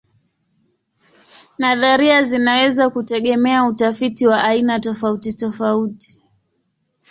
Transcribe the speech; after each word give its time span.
Nadharia 1.57 2.23
zinaweza 2.23 2.89
kutegemea 2.89 3.65
utafiti 3.65 4.27
wa 4.27 4.43
aina 4.43 4.79
tofautitofauti. 4.79 6.19